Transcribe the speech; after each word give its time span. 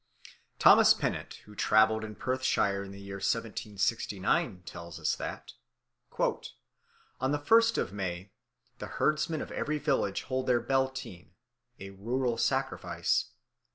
Thomas 0.57 0.95
Pennant, 0.95 1.35
who 1.45 1.53
travelled 1.53 2.03
in 2.03 2.15
Perthshire 2.15 2.83
in 2.83 2.91
the 2.91 2.99
year 2.99 3.17
1769, 3.17 4.63
tells 4.65 4.99
us 4.99 5.15
that 5.17 5.53
"on 6.19 7.31
the 7.31 7.37
first 7.37 7.77
of 7.77 7.93
May, 7.93 8.31
the 8.79 8.87
herdsmen 8.97 9.43
of 9.43 9.51
every 9.51 9.77
village 9.77 10.23
hold 10.23 10.47
their 10.47 10.59
Bel 10.59 10.89
tien, 10.89 11.35
a 11.79 11.91
rural 11.91 12.39
sacrifice. 12.39 13.25